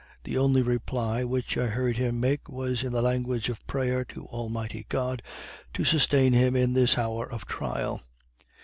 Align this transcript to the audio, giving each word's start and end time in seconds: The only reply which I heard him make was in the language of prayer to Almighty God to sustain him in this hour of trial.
The 0.23 0.35
only 0.35 0.63
reply 0.63 1.23
which 1.23 1.59
I 1.59 1.67
heard 1.67 1.97
him 1.97 2.19
make 2.19 2.49
was 2.49 2.81
in 2.81 2.91
the 2.91 3.03
language 3.03 3.49
of 3.49 3.63
prayer 3.67 4.03
to 4.05 4.25
Almighty 4.25 4.87
God 4.89 5.21
to 5.75 5.85
sustain 5.85 6.33
him 6.33 6.55
in 6.55 6.73
this 6.73 6.97
hour 6.97 7.31
of 7.31 7.45
trial. 7.45 8.01